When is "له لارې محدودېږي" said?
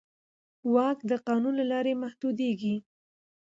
1.59-2.75